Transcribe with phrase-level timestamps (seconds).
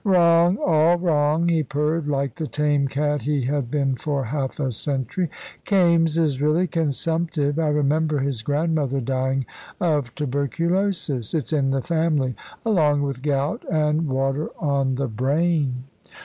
[0.03, 0.57] "Wrong!
[0.57, 5.29] All wrong," he purred, like the tame cat he had been for half a century.
[5.63, 7.59] "Kaimes is really consumptive.
[7.59, 9.45] I remember his grandmother dying
[9.79, 11.35] of tuberculosis.
[11.35, 12.33] It's in the family,
[12.65, 15.83] along with gout and water on the brain."